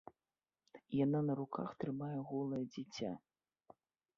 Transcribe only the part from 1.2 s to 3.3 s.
на руках трымае голае дзіця.